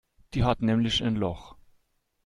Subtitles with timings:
[0.33, 1.55] Die hat nämlich ein Loch.